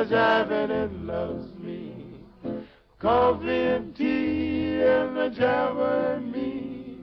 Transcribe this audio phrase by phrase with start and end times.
[0.00, 1.92] much I've and it loves me.
[2.98, 6.96] Coffee and tea and the java and me.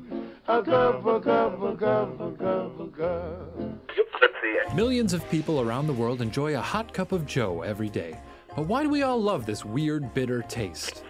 [0.48, 4.76] A cup, a cup, a cup, a cup, a cup.
[4.76, 8.18] Millions of people around the world enjoy a hot cup of Joe every day.
[8.56, 11.04] But why do we all love this weird, bitter taste?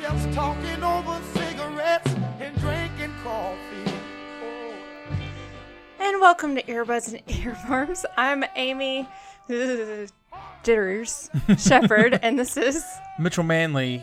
[0.00, 3.92] Just talking over cigarettes and drinking coffee.
[6.00, 8.06] And welcome to Earbuds and Earworms.
[8.16, 9.06] I'm Amy
[10.62, 12.84] Jitters Shepherd, and this is.
[13.18, 14.02] Mitchell Manley,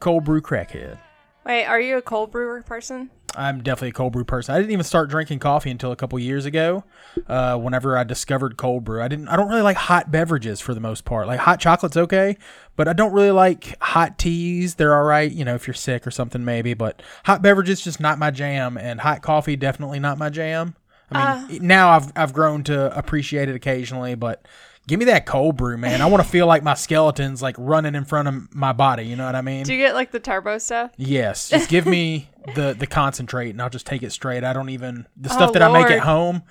[0.00, 0.98] cold brew crackhead.
[1.46, 3.10] Wait, are you a cold brewer person?
[3.36, 4.54] I'm definitely a cold brew person.
[4.54, 6.84] I didn't even start drinking coffee until a couple years ago.
[7.26, 9.28] Uh, whenever I discovered cold brew, I didn't.
[9.28, 11.26] I don't really like hot beverages for the most part.
[11.26, 12.36] Like hot chocolate's okay,
[12.76, 14.76] but I don't really like hot teas.
[14.76, 16.74] They're all right, you know, if you're sick or something maybe.
[16.74, 20.76] But hot beverages just not my jam, and hot coffee definitely not my jam.
[21.10, 24.46] I mean, now I've I've grown to appreciate it occasionally, but
[24.86, 26.02] give me that cold brew, man.
[26.02, 29.04] I want to feel like my skeleton's like running in front of my body.
[29.06, 29.64] You know what I mean?
[29.64, 30.92] Do you get like the turbo stuff?
[30.96, 34.44] Yes, just give me the the concentrate, and I'll just take it straight.
[34.44, 36.42] I don't even the stuff Oh, that I make at home.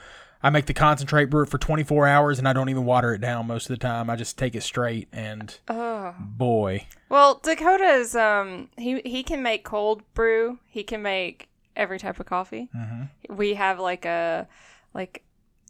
[0.46, 3.22] I make the concentrate, brew it for 24 hours, and I don't even water it
[3.22, 4.10] down most of the time.
[4.10, 6.14] I just take it straight, and Oh.
[6.20, 10.60] boy, Well, Dakota is um he he can make cold brew.
[10.68, 12.70] He can make every type of coffee.
[12.76, 13.36] Mm-hmm.
[13.38, 14.48] We have like a
[14.94, 15.24] like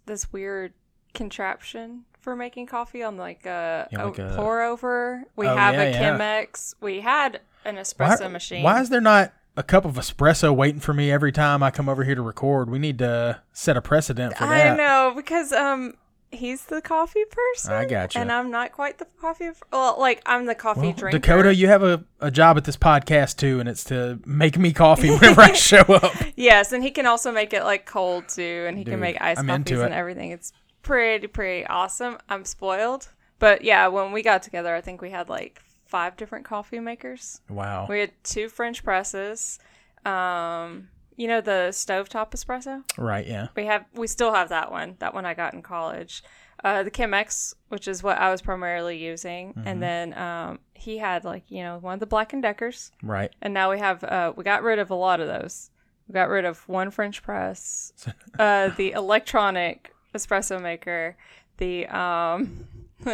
[0.08, 0.74] this weird
[1.14, 5.24] contraption for making coffee on like a, Yeah, like a- pour over.
[5.36, 6.18] We Oh, have yeah, a yeah.
[6.18, 6.74] Chemex.
[6.82, 8.64] We had an why, espresso machine.
[8.64, 11.88] why is there not a cup of espresso waiting for me every time I come
[11.90, 12.70] over here to record?
[12.70, 14.74] We need to set a precedent for that.
[14.74, 15.94] I know because um
[16.32, 17.74] he's the coffee person.
[17.74, 18.18] I got gotcha.
[18.20, 19.52] And I'm not quite the coffee.
[19.72, 21.20] Well, like I'm the coffee Well, drinker.
[21.20, 24.74] Dakota, you have a, a job at this podcast too, and it's to make me
[24.74, 26.12] coffee whenever I show up.
[26.36, 29.22] Yes, and he can also make it like cold too, and he Dude, can make
[29.22, 30.32] iced I'm coffees and everything.
[30.32, 30.52] It's
[30.84, 32.18] pretty pretty awesome.
[32.30, 36.46] I'm spoiled, but yeah, when we got together, I think we had like five different
[36.46, 37.42] coffee makers.
[37.50, 37.88] Wow.
[37.90, 39.60] We had two French presses.
[40.06, 42.84] Um, you know the stovetop espresso.
[42.98, 43.48] Right, yeah.
[43.56, 44.96] We have we still have that one.
[45.00, 46.24] That one I got in college.
[46.64, 49.68] Uh, the Chemex, which is what I was primarily using, Mm-hmm.
[49.68, 53.32] and then um, he had like you know one of the Black and Deckers, Right.
[53.42, 55.70] and now we have uh, we got rid of a lot of those.
[56.08, 57.94] We got rid of one French press,
[58.40, 61.16] uh, the electronic espresso maker,
[61.58, 62.68] the um,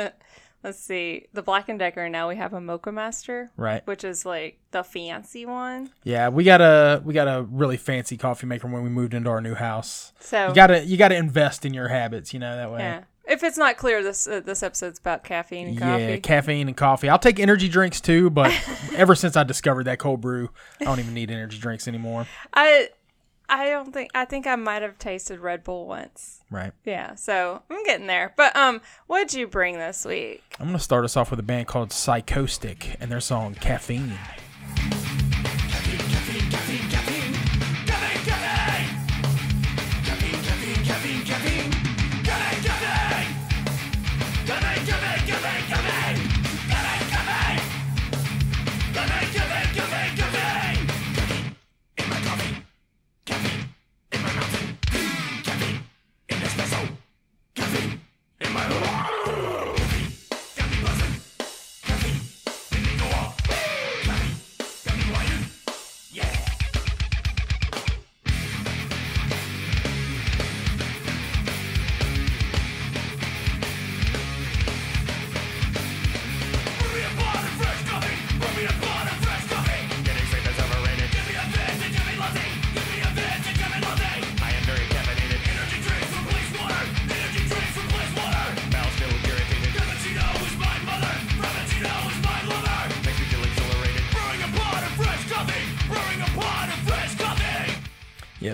[0.63, 2.09] let's see, the Black and Decker.
[2.09, 3.85] Now we have a Moccamaster, Right.
[3.87, 5.91] which is like the fancy one.
[6.03, 9.29] Yeah, we got a we got a really fancy coffee maker when we moved into
[9.29, 10.13] our new house.
[10.19, 12.79] So You gotta you gotta invest in your habits, you know that way.
[12.79, 13.03] yeah.
[13.27, 16.01] If it's not clear, this uh, this episode's about caffeine and coffee.
[16.03, 17.09] Yeah, caffeine and coffee.
[17.09, 18.51] I'll take energy drinks too, but
[18.95, 20.49] ever since I discovered that cold brew,
[20.81, 22.25] I don't even need energy drinks anymore.
[22.55, 22.89] I
[23.49, 26.41] I don't think I think I might have tasted Red Bull once.
[26.51, 26.71] Right.
[26.85, 28.33] Yeah, so I'm getting there.
[28.37, 30.43] But um, what'd you bring this week?
[30.59, 34.13] I'm gonna start us off with a band called Psychostick and their song Caffeine.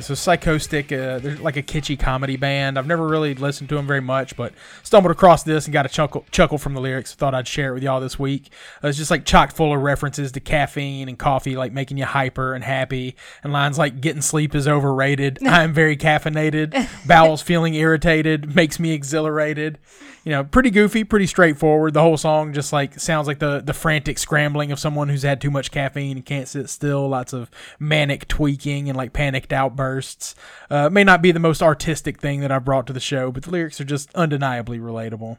[0.06, 2.78] So Psychostick, uh, they're like a kitschy comedy band.
[2.78, 4.54] I've never really listened to them very much, but
[4.84, 7.16] stumbled across this and got a chuckle, chuckle from the lyrics.
[7.16, 8.52] Thought I'd share it with y'all this week.
[8.84, 12.06] Uh, it's just like chock full of references to caffeine and coffee, like making you
[12.06, 17.74] hyper and happy, and lines like "getting sleep is overrated," "I'm very caffeinated," "bowels feeling
[17.74, 19.80] irritated," "makes me exhilarated."
[20.25, 21.94] You know, pretty goofy, pretty straightforward.
[21.94, 25.39] The whole song just like sounds like the the frantic scrambling of someone who's had
[25.39, 27.07] too much caffeine and can't sit still.
[27.07, 30.33] Lots of manic tweaking and like panicked outbursts.
[30.68, 33.44] Uh, may not be the most artistic thing that I've brought to the show, but
[33.44, 35.38] the lyrics are just undeniably relatable.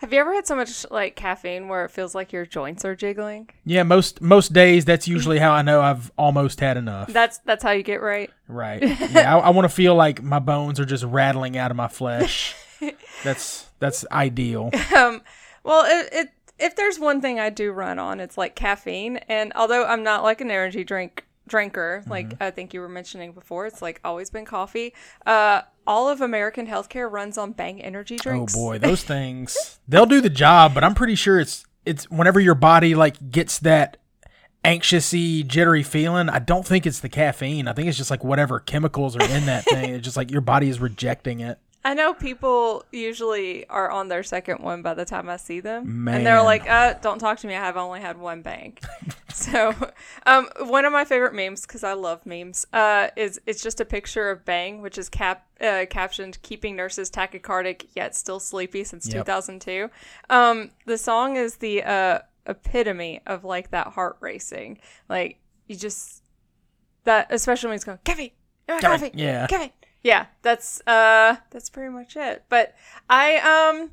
[0.00, 2.94] Have you ever had so much like caffeine where it feels like your joints are
[2.94, 3.48] jiggling?
[3.64, 7.10] Yeah, most most days that's usually how I know I've almost had enough.
[7.10, 8.30] That's that's how you get right.
[8.48, 8.82] Right.
[8.82, 11.88] Yeah, I, I want to feel like my bones are just rattling out of my
[11.88, 12.54] flesh.
[13.24, 14.70] That's that's ideal.
[14.96, 15.22] Um,
[15.62, 16.28] Well, it, it
[16.58, 19.16] if there's one thing I do run on, it's like caffeine.
[19.28, 22.42] And although I'm not like an energy drink drinker, like Mm-hmm.
[22.42, 24.94] I think you were mentioning before, it's like always been coffee.
[25.26, 28.54] Uh, all of American healthcare runs on Bang energy drinks.
[28.56, 32.40] Oh boy, those things they'll do the job, but I'm pretty sure it's it's whenever
[32.40, 33.96] your body like gets that
[34.64, 36.28] anxiousy, jittery feeling.
[36.28, 37.66] I don't think it's the caffeine.
[37.68, 39.94] I think it's just like whatever chemicals are in that thing.
[39.94, 41.58] It's just like your body is rejecting it.
[41.82, 46.06] I know people usually are on their second one by the time I see them,
[46.08, 47.54] and they're like, uh, "Don't talk to me.
[47.54, 48.76] I have only had one bang."
[49.32, 49.74] so,
[50.26, 53.86] um, one of my favorite memes because I love memes uh, is it's just a
[53.86, 59.06] picture of Bang, which is cap uh, captioned "Keeping nurses tachycardic yet still sleepy since
[59.06, 59.24] Yep.
[59.24, 59.90] 2002."
[60.28, 64.80] Um, the song is the uh, epitome of like that heart racing.
[65.08, 66.22] Like you just
[67.04, 68.34] that, especially when it's going, "Coffee,
[68.68, 69.46] you want Coffee, coffee, yeah.
[69.46, 72.44] coffee." Yeah that's uh that's pretty much it.
[72.48, 72.74] But
[73.08, 73.90] i um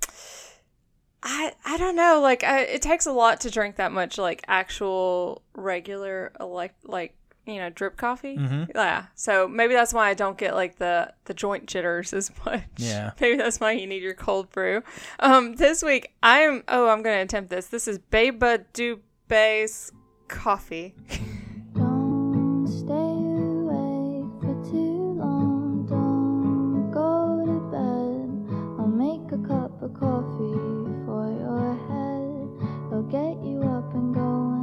[1.24, 4.44] i i don't know like I, it takes a lot to drink that much like
[4.48, 7.15] actual regular elect like
[7.45, 8.38] you know drip coffee.
[8.38, 8.69] Mhm.
[8.75, 12.62] yeah so maybe that's why i don't get like the the joint jitters as much.
[12.77, 13.12] Yeah.
[13.19, 14.83] maybe that's why you need your cold brew.
[15.19, 17.68] Um this week i'm oh i'm gonna attempt this.
[17.68, 19.92] This is beabadoobee's
[20.27, 20.94] coffee
[29.88, 30.54] a coffee
[31.06, 32.48] for your head.
[32.88, 34.56] It'll get you up and going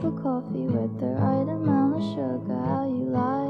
[0.00, 3.49] cup of coffee with the right amount of sugar, how you like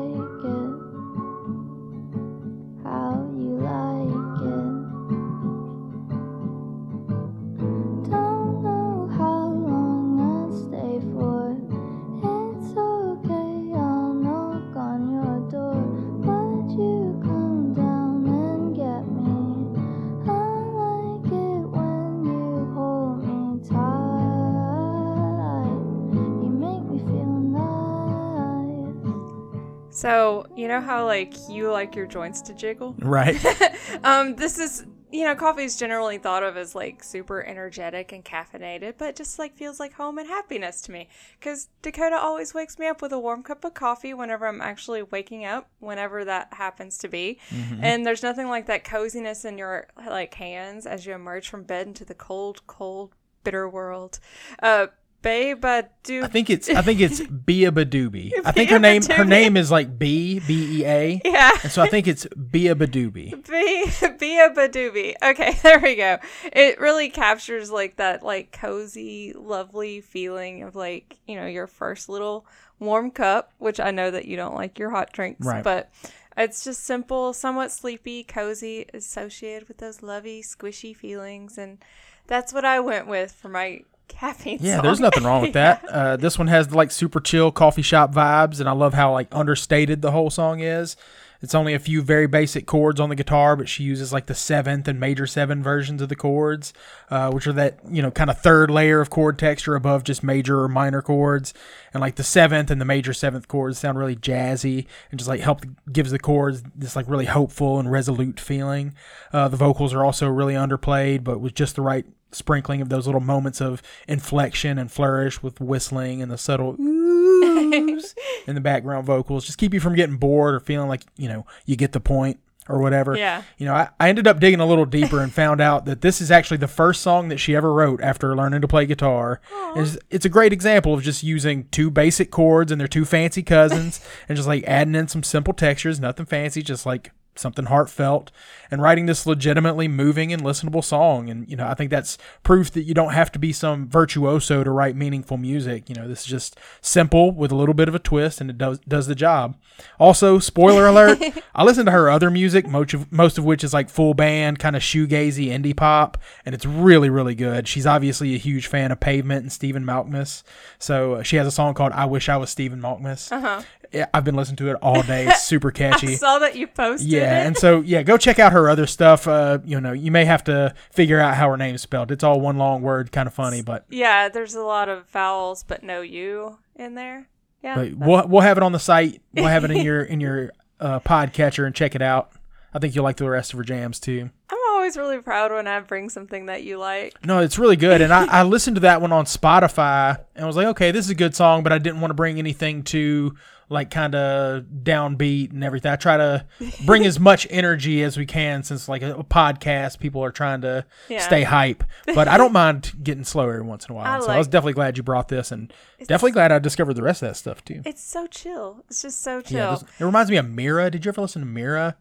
[30.80, 33.38] know how like you like your joints to jiggle Right.
[34.04, 38.24] um, this is you know, coffee is generally thought of as like super energetic and
[38.24, 41.08] caffeinated, but just like feels like home and happiness to me.
[41.38, 45.02] Because Dakota always wakes me up with a warm cup of coffee whenever I'm actually
[45.02, 47.40] waking up, whenever that happens to be.
[47.82, 51.88] And there's nothing like that coziness in your like hands as you emerge from bed
[51.88, 54.20] into the cold, cold, bitter world.
[54.62, 54.88] Uh,
[55.22, 58.32] Babe, uh, I think it's I think it's Beabadoobee.
[58.44, 61.20] I think her name her name is like B B E A.
[61.24, 61.50] yeah.
[61.62, 63.46] And so I think it's Beabadoobee.
[63.50, 63.84] Be
[64.18, 65.14] be a badoobie.
[65.22, 66.18] Okay, there we go.
[66.44, 72.08] It really captures like that like cozy, lovely feeling of like, you know, your first
[72.08, 72.46] little
[72.78, 75.62] warm cup, which I know that you don't like your hot drinks, Right.
[75.64, 75.90] but
[76.36, 81.78] it's just simple, somewhat sleepy, cozy, associated with those lovey, squishy feelings and
[82.26, 84.82] that's what I went with for my caffeine Yeah, song.
[84.84, 85.84] there's nothing wrong with that.
[85.88, 89.28] Uh, this one has like super chill coffee shop vibes, and I love how like
[89.32, 90.96] understated the whole song is.
[91.42, 94.34] It's only a few very basic chords on the guitar, but she uses like the
[94.34, 96.74] seventh and major seven versions of the chords,
[97.08, 100.22] uh, which are that you know kind of third layer of chord texture above just
[100.22, 101.54] major or minor chords,
[101.94, 105.40] and like the seventh and the major seventh chords sound really jazzy and just like
[105.40, 108.92] help gives the chords this like really hopeful and resolute feeling.
[109.32, 113.06] Uh, the vocals are also really underplayed, but with just the right sprinkling of those
[113.06, 118.14] little moments of inflection and flourish with whistling and the subtle oohs
[118.46, 119.44] in the background vocals.
[119.46, 122.38] Just keep you from getting bored or feeling like you know you get the point
[122.68, 123.16] or whatever.
[123.16, 123.42] Yeah.
[123.58, 126.20] you know I, I ended up digging a little deeper and found out that this
[126.20, 129.40] is actually the first song that she ever wrote after learning to play guitar.
[129.76, 133.42] It's, it's a great example of just using two basic chords and their two fancy
[133.42, 138.30] cousins and just like adding in some simple textures nothing fancy just like something heartfelt
[138.70, 141.28] and writing this legitimately moving and listenable song.
[141.30, 144.62] And you know i think that's proof that you don't have to be some virtuoso
[144.64, 145.88] to write meaningful music.
[145.88, 148.58] You know this is just simple with a little bit of a twist and it
[148.58, 149.56] does does the job.
[149.98, 151.18] Also spoiler alert
[151.54, 154.58] i listen to her other music most of, most of which is like full band
[154.58, 157.66] kind of shoegazy indie pop and it's really really good.
[157.66, 160.42] She's obviously a huge fan of pavement and stephen malkmus.
[160.78, 163.32] So uh, she has a song called i wish i was stephen malkmus.
[163.32, 163.62] Uh-huh.
[163.92, 165.26] Yeah, I've been listening to it all day.
[165.26, 166.12] It's super catchy.
[166.12, 167.46] I saw that you posted Yeah, it.
[167.48, 169.26] and so yeah, go check out her other stuff.
[169.26, 172.12] Uh, you know, you may have to figure out how her name's spelled.
[172.12, 175.64] It's all one long word, kind of funny, but yeah, there's a lot of vowels,
[175.64, 177.26] but no you in there.
[177.62, 177.74] Yeah.
[177.74, 179.20] but we'll we'll have it on the site.
[179.34, 182.30] We'll have it in your in your uh, podcatcher and check it out.
[182.72, 184.30] I think you'll like the rest of her jams too.
[184.48, 187.14] I'm always really proud when I bring something that you like.
[187.26, 188.00] No, it's really good.
[188.00, 191.10] And I, I listened to that one on Spotify and was like, okay, this is
[191.10, 193.34] a good song, but I didn't want to bring anything too
[193.70, 195.90] like kind of downbeat and everything.
[195.92, 196.44] I try to
[196.84, 200.60] bring as much energy as we can since like a, a podcast, people are trying
[200.62, 201.20] to Yeah.
[201.20, 201.84] stay hype.
[202.06, 204.20] But I don't mind getting slow every once in a while.
[204.22, 207.02] I so I was definitely glad you brought this and definitely glad I discovered the
[207.02, 207.80] rest of that stuff too.
[207.86, 208.84] It's so chill.
[208.88, 209.56] It's just so chill.
[209.56, 210.90] Yeah, it reminds me of Mirah.
[210.90, 211.96] Did you ever listen to Mirah?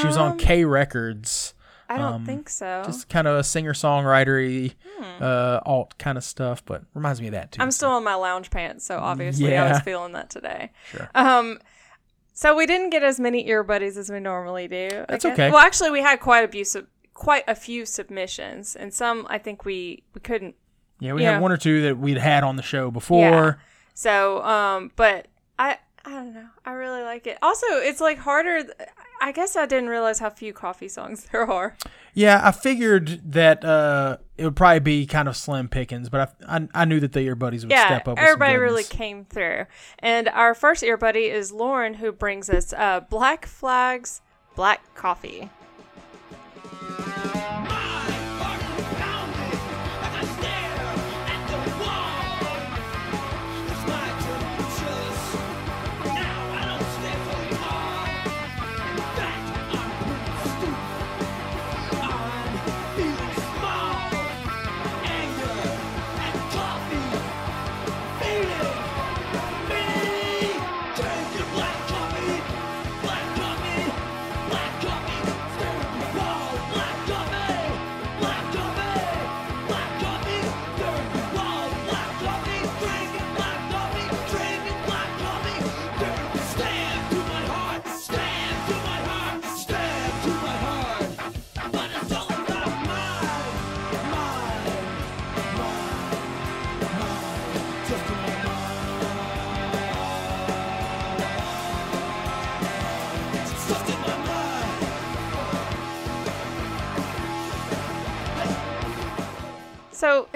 [0.00, 1.54] She was on um, K Records.
[1.88, 2.82] I don't um, think so.
[2.84, 4.72] Just kind of a singer songwriter
[5.20, 7.58] uh, alt kind of stuff, but reminds me of that too.
[7.58, 7.62] Hmm.
[7.62, 10.70] I'm still in my lounge pants, so obviously I was feeling that today.
[10.90, 11.08] Sure.
[11.14, 11.58] Um,
[12.34, 14.88] so we didn't get as many ear buddies as we normally do.
[15.08, 15.50] That's okay.
[15.50, 19.38] Well, actually, we had quite a few, sub- quite a few submissions, and some I
[19.38, 20.54] think we we couldn't.
[21.00, 21.32] Yeah, we Yeah.
[21.32, 23.18] had one or two that we'd had on the show before.
[23.18, 23.54] Yeah.
[23.94, 25.26] So, um, but
[25.58, 26.46] I I don't know.
[26.64, 27.38] I really like it.
[27.42, 28.64] Also, it's like harder.
[29.20, 31.76] I guess I didn't realize how few coffee songs there are.
[32.14, 36.56] Yeah, I figured that uh, it would probably be kind of slim pickings, but I,
[36.56, 38.18] I, I knew that the ear buddies would yeah, step up.
[38.18, 39.66] everybody really came through.
[40.00, 44.20] And our first ear buddy is Lauren, who brings us uh, Black Flags
[44.56, 45.50] Black Coffee.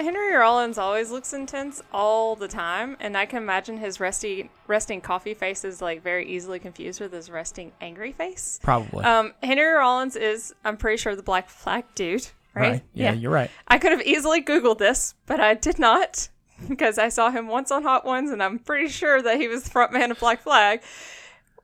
[0.03, 4.99] Henry Rollins always looks intense all the time, and I can imagine his resty, resting
[4.99, 8.59] coffee face is like very easily confused with his resting angry face.
[8.61, 9.05] Probably.
[9.05, 12.71] Um, Henry Rollins is, I'm pretty sure, the Black Flag dude, right?
[12.71, 12.83] right.
[12.93, 13.49] Yeah, you're right.
[13.67, 16.27] I could have easily Googled this, but I did not
[16.67, 19.63] because I saw him once on Hot Ones, and I'm pretty sure that he was
[19.63, 20.81] the front man of Black Flag,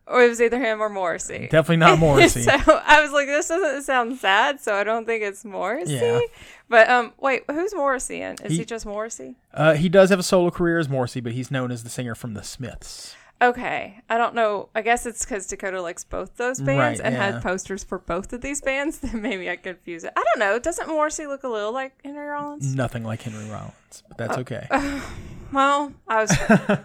[0.10, 1.48] or it was either him or Morrissey.
[1.51, 2.42] Definitely not Morrissey.
[2.42, 5.94] so I was like, this doesn't sound sad, so I don't think it's Morrissey.
[5.94, 6.20] Yeah.
[6.68, 8.36] But um, wait, who's Morrissey in?
[8.44, 9.36] Is he, He- just Morrissey?
[9.54, 12.16] Uh, he does have a solo career as Morrissey, but he's known as the singer
[12.16, 13.16] from the Smiths.
[13.42, 14.68] Okay, I don't know.
[14.75, 17.32] I guess it's because Dakota likes both those bands Right, and yeah.
[17.32, 19.00] had posters for both of these bands.
[19.01, 20.12] Then maybe I confuse it.
[20.18, 20.60] I don't know.
[20.60, 22.75] Doesn't Morrissey look a little like Henry Rollins?
[22.75, 24.68] Nothing like Henry Rollins, but that's Uh, okay.
[25.51, 26.36] Well, I was.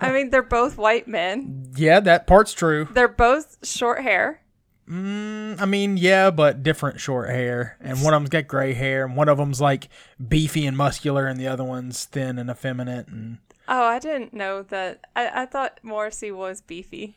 [0.01, 1.71] I mean, they're both white men.
[1.77, 2.89] yeah, that part's true.
[2.93, 4.41] They're both short hair.
[4.89, 9.07] Mm, I mean, yeah, but different short hair, and one of them's got gray hair,
[9.07, 9.89] and one of them's like
[10.29, 14.63] beefy and muscular, and the other one's thin and effeminate, and Oh, I didn't know
[14.65, 15.07] that.
[15.17, 17.15] I, I thought Morrissey was beefy.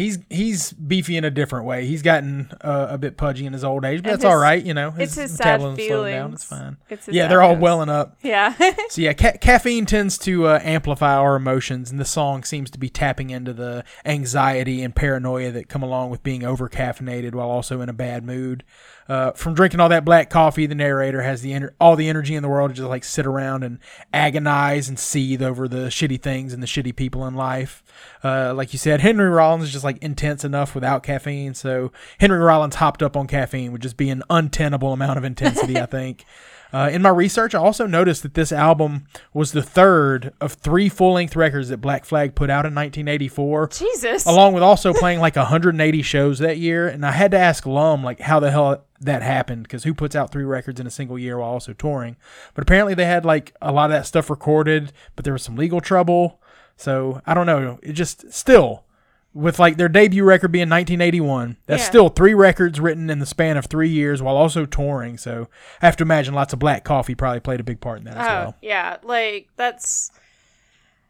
[0.00, 1.86] He's he's beefy in a different way.
[1.86, 4.42] He's gotten uh, a bit pudgy in his old age, but And that's all his-
[4.42, 4.64] right.
[4.64, 6.32] You know, it's his sad metabolism's slowing down.
[6.32, 6.76] It's fine.
[6.88, 7.62] It's his yeah, they're all feelings.
[7.62, 8.18] welling up.
[8.22, 8.54] Yeah.
[8.90, 12.78] So yeah, ca- caffeine tends to uh, amplify our emotions, and the song seems to
[12.78, 17.48] be tapping into the anxiety and paranoia that come along with being over caffeinated while
[17.48, 18.64] also in a bad mood.
[19.10, 22.44] Uh, from drinking all that black coffee, the narrator has the all the energy in
[22.44, 23.80] the world to just like sit around and
[24.14, 27.82] agonize and seethe over the shitty things and the shitty people in life.
[28.22, 31.54] Uh, like you said, Henry Rollins is just like intense enough without caffeine.
[31.54, 31.90] So
[32.20, 35.86] Henry Rollins hopped up on caffeine would just be an untenable amount of intensity, I
[35.86, 36.24] think.
[36.72, 40.88] Uh, in my research, I also noticed that this album was the third of three
[40.88, 44.26] full length records that Black Flag put out in 1984, Jesus.
[44.26, 46.86] along with also playing like 180 shows that year.
[46.88, 50.14] And I had to ask Lum, like, how the hell that happened, because who puts
[50.14, 52.16] out three records in a single year while also touring?
[52.54, 55.56] But apparently they had like a lot of that stuff recorded, but there was some
[55.56, 56.40] legal trouble.
[56.76, 57.78] So I don't know.
[57.82, 58.84] It just still.
[59.32, 61.86] With like their debut record being 1981, that's Yeah.
[61.88, 65.18] still three records written in the span of three years while also touring.
[65.18, 65.48] So
[65.80, 68.16] I have to imagine lots of black coffee probably played a big part in that
[68.16, 68.56] as Oh, well.
[68.60, 68.96] yeah.
[69.04, 70.10] Like, that's.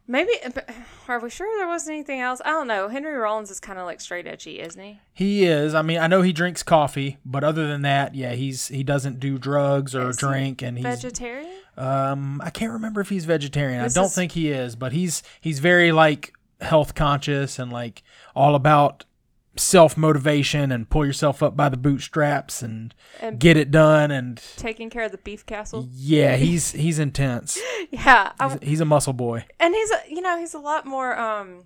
[0.06, 0.32] Maybe
[1.06, 2.40] are we sure there wasn't anything else?
[2.44, 2.88] I don't know.
[2.88, 4.98] Henry Rollins is kind of like straight edgy, isn't he?
[5.14, 5.72] He is.
[5.72, 9.20] I mean, I know he drinks coffee, but other than that, yeah, he's he doesn't
[9.20, 11.52] do drugs or Is he drink, and he's Vegetarian?
[11.76, 13.82] um I can't remember if he's vegetarian.
[13.84, 17.72] This I don't is- think he is, but he's he's very like health conscious and
[17.72, 18.02] like
[18.34, 19.04] all about
[19.56, 24.40] self motivation and pull yourself up by the bootstraps and And- get it done and
[24.56, 25.88] Taking care of the beef castle.
[25.92, 27.58] yeah, he's he's intense.
[27.90, 29.44] Yeah, He's, he's a muscle boy.
[29.58, 31.18] and he's a, you know he's a lot more.
[31.18, 31.64] um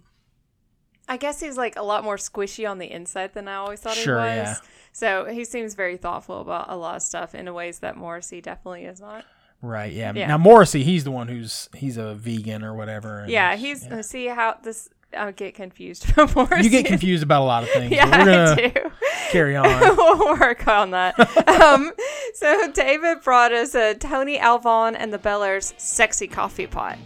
[1.07, 3.95] I guess he's like a lot more squishy on the inside than I always thought
[3.95, 4.49] Sure, he was.
[4.49, 4.57] yeah.
[4.93, 8.85] So he seems very thoughtful about a lot of stuff in ways that Morrissey definitely
[8.87, 9.25] is not.
[9.64, 10.12] Right, yeah.
[10.14, 10.28] Yeah.
[10.28, 13.25] Now Morrissey, he's the one who's he's a vegan or whatever.
[13.28, 14.90] Yeah, he's see how this.
[15.16, 16.64] I get confused about Morrissey.
[16.64, 17.92] You get confused about a lot of things.
[17.94, 18.90] Yeah, we're gonna I do.
[19.30, 19.97] carry on.
[19.97, 21.16] we'll work on that.
[21.49, 21.92] um,
[22.35, 26.99] so David brought us a Tony Alvon and the Belairs sexy coffee pot.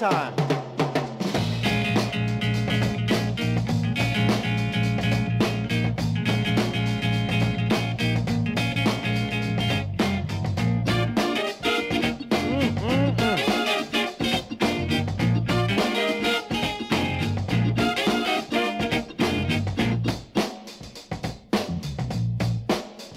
[0.00, 0.34] Time.
[12.46, 13.38] Mm, mm, mm.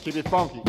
[0.04, 0.63] Keep it funky.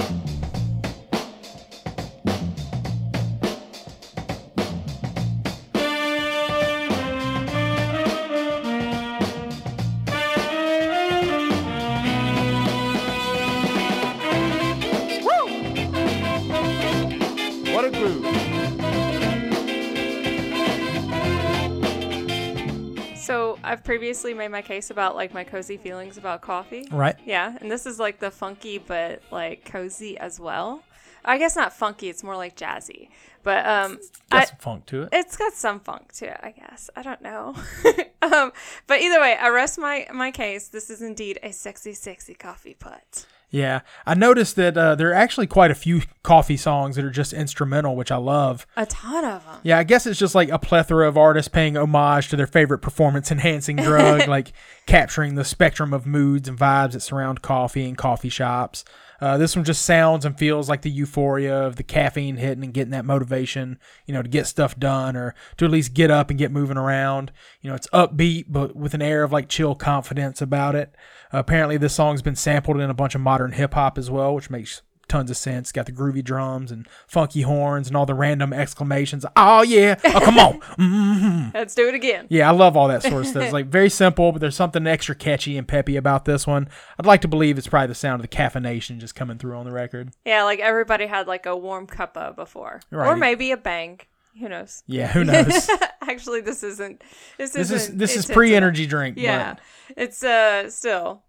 [23.99, 26.85] Previously made my case about like my cozy feelings about coffee.
[26.91, 27.15] Right.
[27.25, 30.83] Yeah, and this is like the funky but like cozy as well.
[31.25, 33.09] I guess not funky; it's more like jazzy.
[33.45, 34.01] But um,
[34.33, 35.11] Got I, some funk to it.
[35.13, 36.91] it's got some funk to it, I guess.
[36.97, 37.55] I don't know.
[38.23, 38.53] um,
[38.89, 40.67] but either way, I rest my my case.
[40.67, 43.27] This is indeed a sexy, sexy coffee pot.
[43.51, 47.11] Yeah, I noticed that uh, there are actually quite a few coffee songs that are
[47.11, 48.67] just instrumental, which I love.
[48.77, 49.61] A ton of them.
[49.63, 52.81] Yeah, I guess it's just like a plethora of artists paying homage to their favorite
[52.81, 54.53] performance enhancing drug, like
[54.87, 58.85] capturing the spectrum of moods and vibes that surround coffee and coffee shops.
[59.21, 62.75] Uh, this one just sounds and feels like the euphoria of the caffeine hitting and
[62.75, 66.31] getting that motivation, you know, to get stuff done or to at least get up
[66.31, 67.33] and get moving around.
[67.63, 70.95] You know, it's upbeat, but with an air of like chill confidence about it.
[71.35, 74.51] Apparently, this song's been sampled in a bunch of modern hip hop as well, which
[74.51, 75.73] makes tons of sense.
[75.73, 79.27] Got the groovy drums and funky horns and all the random exclamations.
[79.37, 79.97] Oh yeah!
[80.05, 80.55] Oh come on!
[80.79, 82.27] hmm Let's do it again.
[82.31, 83.43] Yeah, I love all that sort of stuff.
[83.43, 86.69] It's like very simple, but there's something extra catchy and peppy about this one.
[86.99, 89.67] I'd like to believe it's probably the sound of the caffeination just coming through on
[89.67, 90.13] the record.
[90.25, 94.01] Yeah, like everybody had like a warm cuppa before, or maybe a bang.
[94.41, 94.83] Who knows?
[94.87, 95.71] Yeah, who knows?
[96.03, 97.03] Actually, this isn't.
[97.39, 98.35] This, this is isn't this is intense enough.
[98.37, 99.17] pre-energy drink.
[99.19, 99.57] Yeah,
[99.97, 101.23] it's uh still.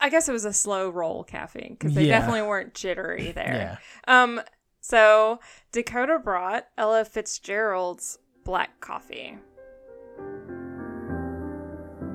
[0.00, 2.18] I guess it was a slow roll caffeine because they Yeah.
[2.18, 3.78] definitely weren't jittery there.
[4.06, 4.22] Yeah.
[4.22, 4.40] Um.
[4.80, 5.40] So
[5.72, 9.36] Dakota brought Ella Fitzgerald's black coffee.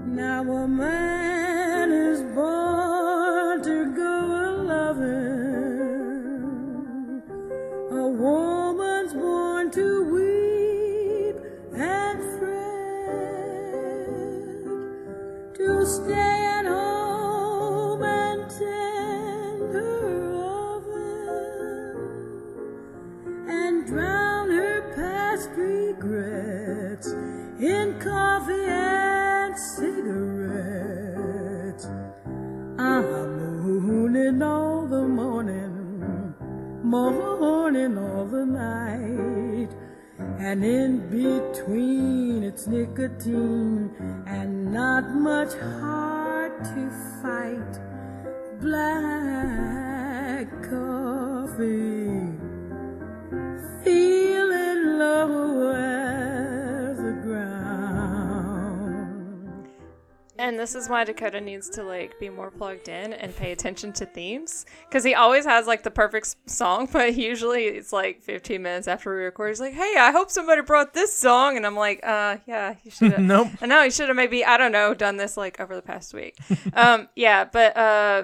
[0.07, 3.22] Now a man is born
[35.07, 36.35] morning,
[36.83, 39.42] more the morning all the night,
[40.43, 43.89] and in between it's nicotine
[44.27, 46.89] and not much hard to
[47.21, 47.79] fight.
[48.59, 52.12] Black coffee
[60.63, 64.05] this is why Dakota needs to like be more plugged in and pay attention to
[64.05, 68.87] themes because he always has like the perfect song, but usually it's like 15 minutes
[68.87, 69.49] after we record.
[69.49, 72.91] He's like, "Hey, I hope somebody brought this song," and I'm like, "Uh, yeah, you
[72.97, 73.49] should have." Nope.
[73.61, 76.13] I know you should have maybe I don't know done this like over the past
[76.13, 76.37] week.
[76.73, 78.23] um, yeah, but uh,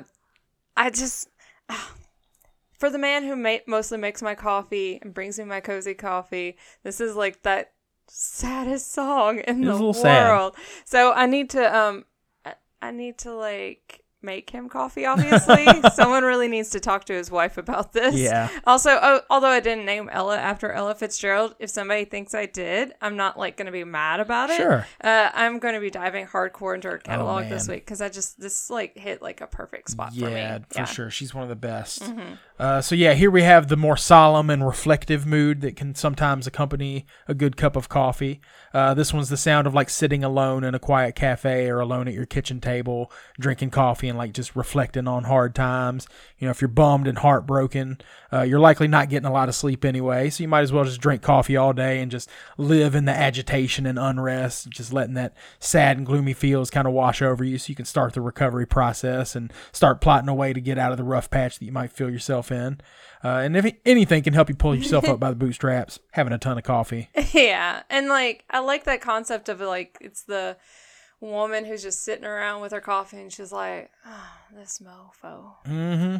[0.78, 1.28] I just
[2.80, 6.56] for the man who ma- mostly makes my coffee and brings me my cozy coffee,
[6.84, 7.74] this is like that
[8.08, 10.30] saddest song in the little sad.
[10.30, 10.56] world.
[10.86, 12.06] So I need to um
[12.82, 15.66] I- need to like make him coffee obviously.
[15.94, 18.16] Someone really needs to talk to his wife about this.
[18.16, 18.50] Yeah.
[18.66, 22.92] Also, oh, although I didn't name Ella after Ella Fitzgerald, if somebody thinks I did,
[23.02, 24.58] I'm not like going to be mad about it.
[24.58, 24.86] Sure.
[25.02, 28.10] Oh, Uh, I'm going to be diving hardcore into her catalog this week because I
[28.10, 30.32] just this like hit like a perfect spot for me.
[30.34, 31.10] Yeah, for sure.
[31.10, 32.02] She's one of the best.
[32.04, 32.34] Mm-hmm.
[32.60, 36.46] Uh, so yeah, here we have the more solemn and reflective mood that can sometimes
[36.46, 38.42] accompany a good cup of coffee.
[38.74, 42.10] Uh, this one's the sound of like sitting alone in a quiet cafe or alone
[42.10, 46.06] at your kitchen table, drinking coffee and like just reflecting on hard times.
[46.38, 48.00] You know, if you're bummed and heartbroken,
[48.34, 50.84] uh, you're likely not getting a lot of sleep anyway, so you might as well
[50.84, 55.14] just drink coffee all day and just live in the agitation and unrest, just letting
[55.14, 58.22] that sad and gloomy feels kind of wash over you so you can start the
[58.22, 61.66] recovery process and start plotting a way to get out of the rough patch that
[61.66, 62.80] you might feel yourself in.
[63.24, 66.38] Uh, and if anything can help you pull yourself up by the bootstraps, having a
[66.38, 67.10] ton of coffee.
[67.34, 70.58] Yeah, and like I like that concept of like it's the
[71.22, 76.18] woman who's just sitting around with her coffee and she's like, oh, "This mofo, Mm-hmm.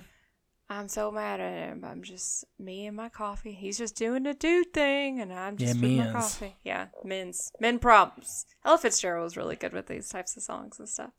[0.72, 1.84] I'm so mad at him.
[1.84, 3.54] I'm just me and my coffee.
[3.54, 6.56] He's just doing the dude thing, and I'm just Yeah, with my coffee.
[6.64, 8.46] Yeah, men's men problems.
[8.64, 11.10] Ella Fitzgerald was really good with these types of songs and stuff.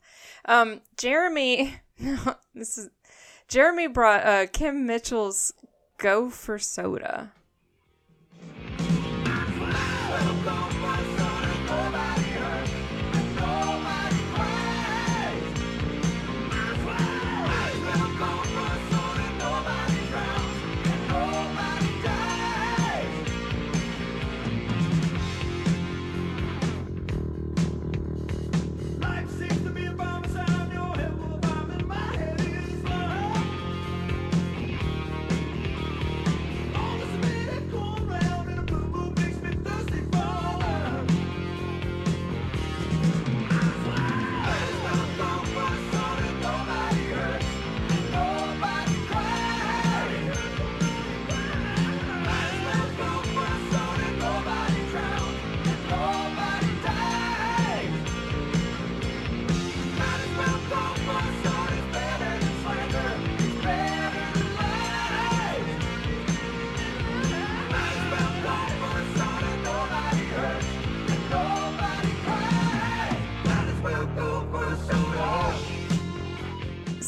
[0.45, 1.75] Um, Jeremy,
[2.55, 2.91] this is
[3.51, 5.51] Jeremy brought uh Kim Mitchell's
[5.97, 7.33] "Go for Soda."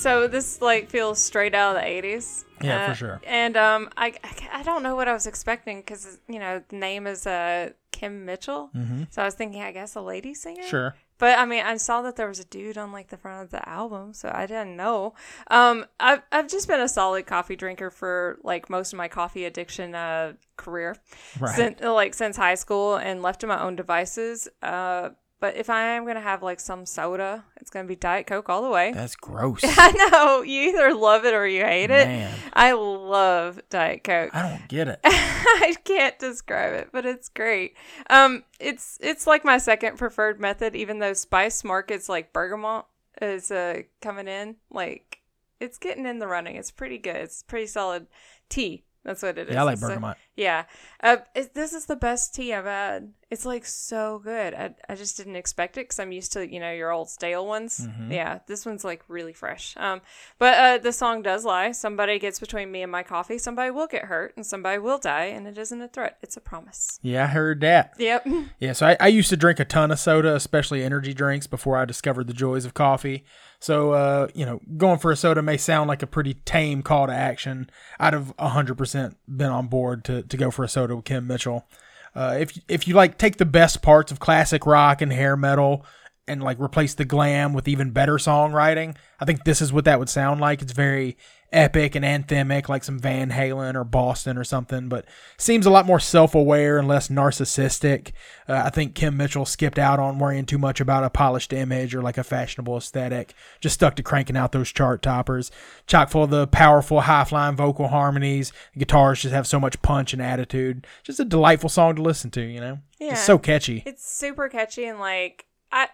[0.04, 2.46] So this like feels straight out of the eighties.
[2.62, 3.22] Yeah, for sure.
[3.26, 6.76] And um, I, I I don't know what I was expecting because you know the
[6.76, 9.04] name is uh Kim Mitchell, Mm-hmm.
[9.10, 10.64] so I was thinking I guess a lady singer.
[10.64, 10.96] Sure.
[11.20, 13.52] But I mean, I saw that there was a dude on like the front of
[13.52, 15.14] the album, so I didn't know.
[15.50, 19.46] Um, I've I've just been a solid coffee drinker for like most of my coffee
[19.46, 20.98] addiction uh career,
[21.40, 21.56] Right.
[21.56, 24.50] since like since high school, and left to my own devices.
[24.62, 25.12] Uh,
[25.44, 28.62] but if I am gonna have like some soda, it's gonna be Diet Coke all
[28.62, 28.94] the way.
[28.94, 29.60] That's gross.
[29.66, 32.08] I know you either love it or you hate it.
[32.08, 32.34] Man.
[32.54, 34.34] I love Diet Coke.
[34.34, 35.02] I don't get it.
[35.04, 37.76] I can't describe it, but it's great.
[38.10, 42.86] Um, it's it's like my second preferred method, even though Spice Markets like Bergamot
[43.22, 44.56] is uh coming in.
[44.72, 45.20] Like
[45.60, 46.56] it's getting in the running.
[46.56, 47.18] It's pretty good.
[47.18, 48.08] It's pretty solid
[48.48, 48.86] tea.
[49.04, 49.54] That's what it is.
[49.54, 50.16] Yeah, I like bergamot.
[50.36, 50.64] Yeah.
[51.02, 53.14] Uh, it, this is the best tea I've had.
[53.30, 54.54] It's like so good.
[54.54, 57.48] I, I just didn't expect it because I'm used to, you know, your old stale
[57.48, 57.80] ones.
[57.80, 58.12] Mm-hmm.
[58.12, 58.40] Yeah.
[58.46, 59.74] This one's like really fresh.
[59.78, 60.02] Um,
[60.38, 61.72] But uh, the song does lie.
[61.72, 63.40] Somebody gets between me and my coffee.
[63.40, 65.26] Somebody will get hurt and somebody will die.
[65.26, 66.18] And it isn't a threat.
[66.22, 67.00] It's a promise.
[67.02, 67.94] Yeah, I heard that.
[67.98, 68.28] Yep.
[68.60, 71.76] Yeah, so I, I used to drink a ton of soda, especially energy drinks, before
[71.78, 73.26] I discovered the joys of coffee.
[73.60, 77.08] So, uh, you know, going for a soda may sound like a pretty tame call
[77.08, 77.70] to action.
[78.00, 81.68] I'd have 100% been on board to, to go for a soda with Kim Mitchell.
[82.16, 85.86] Uh, if, if you like take the best parts of classic rock and hair metal
[86.28, 90.00] and like replace the glam with even better songwriting, I think this is what that
[90.00, 90.62] would sound like.
[90.62, 91.18] It's very
[91.54, 95.06] epic and anthemic, like some Van Halen or Boston or something, but
[95.38, 98.12] seems a lot more self aware and less narcissistic.
[98.50, 101.94] Uh, I think Kim Mitchell skipped out on worrying too much about a polished image
[101.94, 105.52] or like a fashionable aesthetic, just stuck to cranking out those chart toppers.
[105.88, 108.52] Chock full of the powerful high flying vocal harmonies.
[108.74, 110.88] The Guitars just have so much punch and attitude.
[111.04, 112.80] Just a delightful song to listen to, you know?
[113.00, 113.12] Yeah.
[113.12, 113.84] Just so catchy.
[113.86, 115.88] It's super catchy and like, I.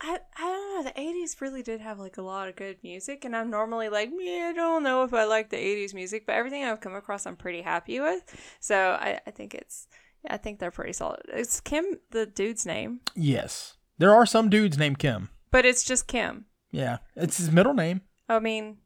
[0.00, 0.90] I, I don't know.
[0.90, 4.10] The 80s really did have like a lot of good music, and I'm normally like,
[4.10, 7.26] me, I don't know if I like the 80s music, but everything I've come across,
[7.26, 8.22] I'm pretty happy with.
[8.60, 9.86] So I, I think it's,
[10.28, 11.20] I think they're pretty solid.
[11.28, 13.76] It's Kim, the dude's name, Yes.
[13.98, 15.28] There are some dudes named Kim.
[15.50, 16.46] but it's just Kim.
[16.70, 16.98] Yeah.
[17.16, 18.00] It's his middle name.
[18.28, 18.78] I mean,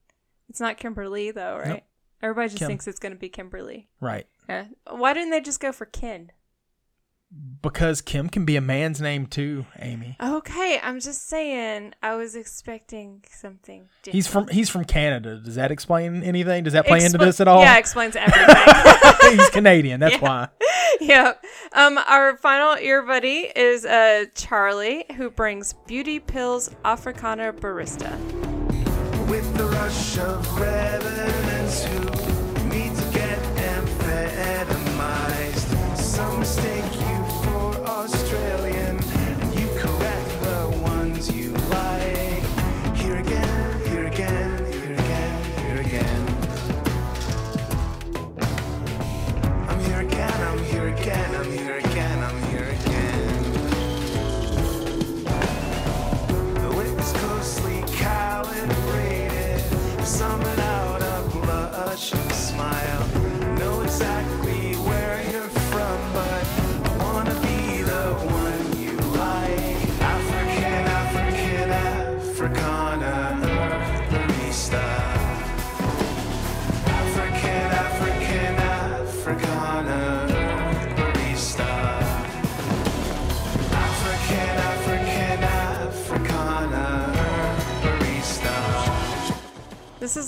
[0.49, 1.69] it's not Kimberly though, right?
[1.69, 1.83] Nope.
[2.23, 2.67] Everybody just Kim.
[2.69, 3.89] thinks it's gonna be Kimberly.
[4.01, 4.27] Right.
[4.49, 4.65] Yeah.
[4.91, 6.33] Why didn't they just go for Ken?
[7.63, 10.19] Because Kim can be a man's name too, Amy.
[10.23, 11.95] Okay, I'm just saying.
[12.03, 13.89] I was expecting something.
[14.03, 14.15] Different.
[14.15, 15.39] He's from he's from Canada.
[15.43, 16.65] Does that explain anything?
[16.65, 17.63] Does that play into this at all?
[17.63, 18.55] Yeah, it explains everything.
[19.39, 20.01] he's Canadian.
[20.01, 20.49] That's why.
[21.01, 21.33] yeah.
[21.73, 28.15] Um, our final ear buddy is uh Charlie, who brings Beauty Pills Afrikaner Barista.
[29.29, 32.14] with the rush of revenants who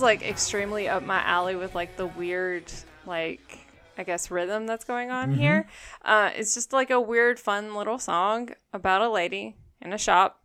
[0.07, 2.73] like extremely up my alley with like the weird,
[3.05, 3.59] like
[3.99, 5.67] I guess rhythm that's going on here.
[6.05, 10.41] Uh, it's just like a weird, fun little song about a lady in a shop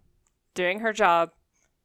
[0.55, 1.31] doing her job,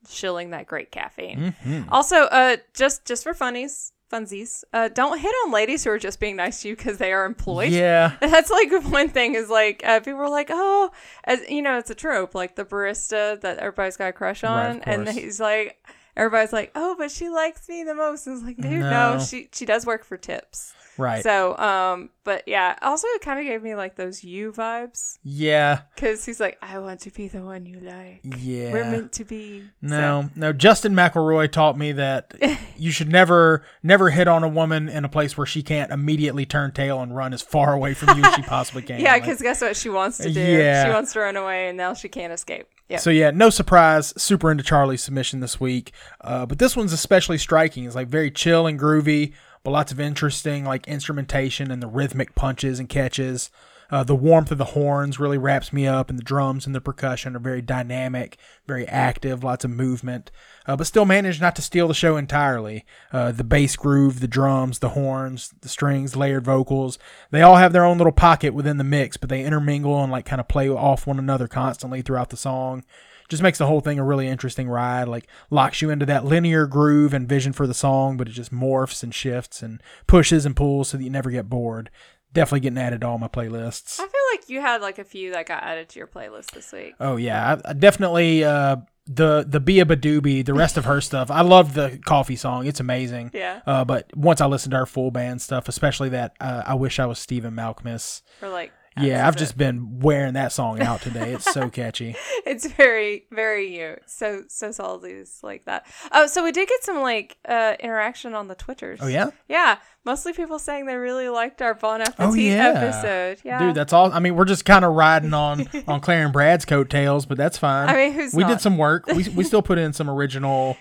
[0.09, 1.55] shilling that great caffeine.
[1.91, 6.19] Also, uh, just just for funnies, funsies, uh, don't hit on ladies who are just
[6.19, 7.73] being nice to you because they are employed.
[7.73, 8.17] Yeah.
[8.21, 10.91] That's like one thing is like uh, people are like, oh,
[11.25, 14.77] as you know, it's a trope, like the barista that everybody's got a crush on,
[14.77, 15.85] of and he's like,
[16.17, 18.27] everybody's like, oh, but she likes me the most.
[18.27, 19.17] And it's like, dude, No.
[19.17, 20.73] no, she she does work for tips.
[20.99, 21.23] Right.
[21.23, 25.83] So, um, but yeah, also it kind of gave me like those you vibes yeah.
[25.95, 28.21] because he's like, I want to be the one you like.
[28.25, 28.73] Yeah.
[28.73, 29.65] We're meant to be.
[29.83, 30.55] No, no.
[30.55, 32.33] Justin McElroy taught me that
[32.79, 36.47] you should never, never hit on a woman in a place where she can't immediately
[36.47, 38.99] turn tail and run as far away from you as she possibly can.
[38.99, 40.41] Yeah, Like- because guess what she wants to do?
[40.41, 40.87] Yeah.
[40.87, 42.69] She wants to run away, and now she can't escape.
[42.99, 44.15] So yeah, no surprise.
[44.17, 47.85] Super into Charlie's submission this week, uh, but this one's especially striking.
[47.85, 49.33] It's like very chill and groovy,
[49.65, 53.51] but lots of interesting like instrumentation and the rhythmic punches and catches.
[53.91, 56.81] Uh, the warmth of the horns really wraps me up, and the drums and the
[56.81, 60.31] percussion are very dynamic, very active, lots of movement,
[60.67, 62.85] uh, but still manage not to steal the show entirely.
[63.13, 66.99] Uh, the bass groove, the drums, the horns, the strings, layered vocals,
[67.31, 70.27] they all have their own little pocket within the mix, but they intermingle and like
[70.27, 72.85] kind of play off one another constantly throughout the song.
[73.29, 76.67] Just makes the whole thing a really interesting ride like locks you into that linear
[76.67, 80.55] groove and vision for the song but it just morphs and shifts and pushes and
[80.55, 81.91] pulls so that you never get bored
[82.33, 85.33] definitely getting added to all my playlists I feel like you had like a few
[85.33, 86.95] that got added to your playlist this week.
[87.01, 88.77] oh yeah I, I definitely uh
[89.09, 91.31] the the Beabadoobee, the rest of her stuff.
[91.31, 93.31] I love the coffee song; it's amazing.
[93.33, 93.61] Yeah.
[93.65, 96.99] Uh, but once I listened to her full band stuff, especially that uh, "I Wish
[96.99, 98.73] I Was Stephen Malkmus," Or like.
[99.01, 101.33] Yeah, I've just been wearing that song out today.
[101.35, 102.17] It's so catchy.
[102.47, 103.97] It's very, very you.
[104.07, 105.85] So, so solidly like that.
[106.13, 109.01] Oh, so we did get some like uh interaction on the Twitters.
[109.03, 109.79] Oh yeah, Yeah.
[110.05, 112.69] Mostly people saying they really liked our Bon Appetit Oh, yeah.
[112.77, 113.41] episode.
[113.45, 113.59] Yeah.
[113.59, 114.13] dude, that's all.
[114.13, 117.59] I mean, we're just kind of riding on on Claire and Brad's coattails, but that's
[117.59, 117.89] fine.
[117.89, 118.49] I mean, who's we not?
[118.51, 119.07] did some work.
[119.09, 120.77] We we still put in some original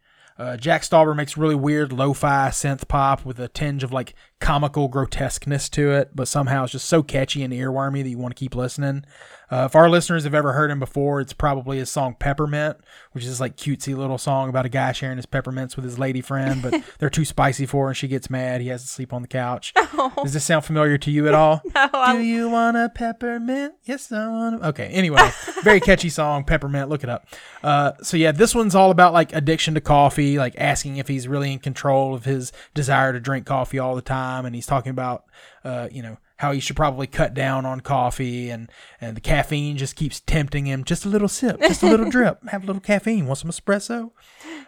[0.42, 4.88] Uh, Jack Stauber makes really weird lo-fi synth pop with a tinge of like comical
[4.88, 8.40] grotesqueness to it, but somehow it's just so catchy and earwormy that you want to
[8.40, 9.04] keep listening.
[9.52, 12.78] Uh, if our listeners have ever heard him before, it's probably his song Peppermint,
[13.10, 16.22] which is like cutesy little song about a guy sharing his peppermints with his lady
[16.22, 18.62] friend, but they're too spicy for her and she gets mad.
[18.62, 19.74] He has to sleep on the couch.
[20.22, 21.60] Does this sound familiar to you at all?
[21.74, 23.74] No, Do I, you want a peppermint?
[23.84, 24.62] Yes, I want.
[24.62, 24.68] A...
[24.68, 24.86] Okay.
[24.88, 25.20] Anyway,
[25.62, 26.88] very catchy song, Peppermint.
[26.88, 27.26] Look it up.
[27.62, 31.26] Uh, so yeah, this one's all about like addiction to coffee, like asking if he's
[31.26, 34.90] really in control of his desire to drink coffee all the time, and he's talking
[34.90, 35.24] about,
[35.64, 38.68] uh, you know, how he should probably cut down on coffee, and
[39.00, 40.82] and the caffeine just keeps tempting him.
[40.82, 42.46] Just a little sip, just a little drip.
[42.48, 43.26] Have a little caffeine.
[43.26, 44.10] Want some espresso?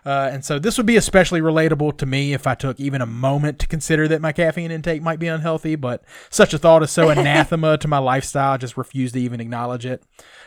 [0.06, 3.06] Uh, and so this would be especially relatable to me if I took even a
[3.06, 6.92] moment to consider that my caffeine intake might be unhealthy, but such a thought is
[6.92, 10.04] so anathema to my lifestyle, I just refuse to even acknowledge it.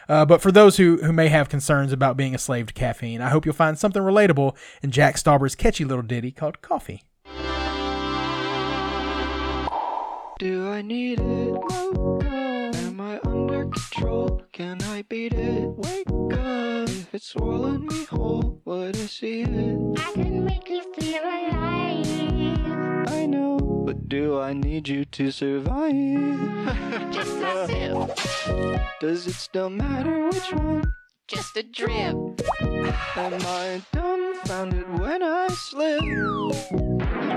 [0.07, 3.19] Uh, but for those who, who may have concerns about being a slave to caffeine,
[3.19, 7.03] I hope you'll find something relatable in Jack Stauber's catchy little ditty called Coffee.
[10.39, 11.51] Do I need it?
[11.51, 12.23] Wake up.
[12.75, 14.43] Am I under control?
[14.53, 15.67] Can I beat it?
[15.69, 16.87] Wake up!
[16.89, 19.99] If it's swallowing me whole, would I see it?
[19.99, 23.07] I can make you feel alive.
[23.09, 25.93] I know, but do I need you to survive?
[27.11, 30.83] Just a sip, Does it still matter which one?
[31.27, 32.15] just a drip.
[32.61, 36.01] Am I dumbfounded when I slip?
[36.01, 36.51] You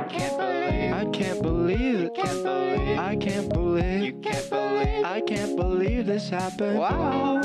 [0.09, 2.15] can't believe, I can't believe it.
[2.15, 4.03] can't believe, I can't believe.
[4.05, 5.05] you can't believe.
[5.05, 6.79] I can't believe this happened.
[6.79, 7.41] Wow.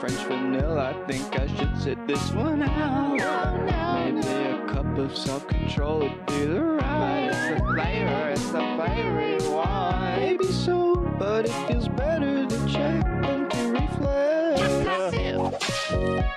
[0.00, 3.16] French vanilla, I think I should sit this one out.
[3.16, 4.64] No, no, Maybe no.
[4.64, 7.30] a cup of self-control would be the right.
[7.30, 10.16] It's the flavor, it's the you want.
[10.20, 14.02] Maybe so, but it feels better to check than to reflect.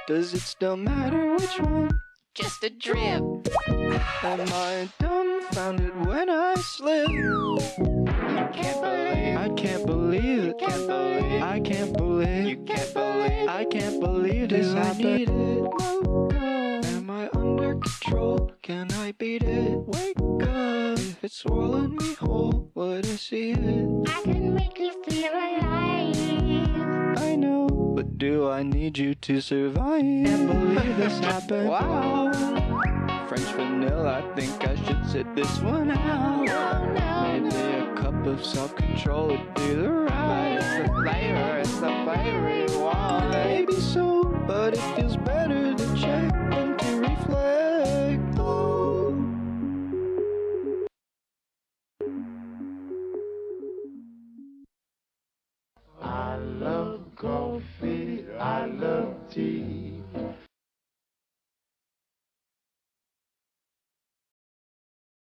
[0.07, 1.99] Does it still matter which one?
[2.35, 3.23] just a drip.
[3.69, 4.89] Am I
[5.51, 7.09] dumbfounded when I slip?
[7.09, 7.57] You
[8.53, 10.57] can't believe, I can't believe it.
[10.59, 12.45] can't believe, I can't believe.
[12.47, 13.49] you can't believe.
[13.49, 18.51] I can't believe this Do I need Am I under control?
[18.61, 19.77] Can I beat it?
[19.87, 20.99] Wake up!
[20.99, 24.09] If it's swallowing me whole, would I see it?
[24.09, 26.15] I can make you feel alive.
[27.19, 30.01] I know, but do I need you to survive?
[30.01, 31.69] Can't believe this happened.
[31.69, 32.94] Wow!
[33.27, 36.45] French vanilla, I think I should sit this one out.
[37.23, 40.57] Maybe a cup of self-control would be the right.
[40.59, 43.31] It's the flavor, it's flavor you want.
[43.31, 48.39] Maybe so, but it feels better to check than to reflect.
[55.99, 59.94] I love coffee, I love tea.